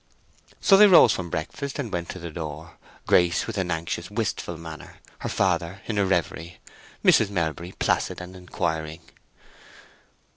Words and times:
So 0.59 0.77
they 0.77 0.87
rose 0.87 1.11
from 1.11 1.29
breakfast 1.29 1.77
and 1.77 1.91
went 1.93 2.09
to 2.09 2.17
the 2.17 2.31
door, 2.31 2.75
Grace 3.05 3.45
with 3.45 3.55
an 3.59 3.69
anxious, 3.69 4.09
wistful 4.09 4.57
manner, 4.57 4.95
her 5.19 5.29
father 5.29 5.81
in 5.85 5.99
a 5.99 6.05
reverie, 6.07 6.57
Mrs. 7.05 7.29
Melbury 7.29 7.73
placid 7.73 8.19
and 8.19 8.35
inquiring. 8.35 9.01